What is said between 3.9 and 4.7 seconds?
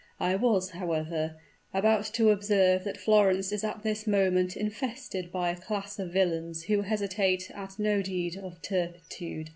moment